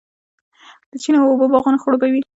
[0.91, 2.21] د چینو اوبه باغونه خړوبوي.